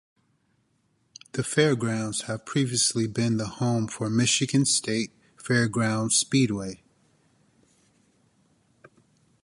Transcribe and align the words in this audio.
The 1.33 1.43
fairgrounds 1.43 2.21
had 2.21 2.47
previously 2.47 3.05
been 3.05 3.37
the 3.37 3.45
home 3.45 3.87
for 3.87 4.09
the 4.09 4.15
Michigan 4.15 4.65
State 4.65 5.11
Fairgrounds 5.37 6.15
Speedway. 6.15 6.81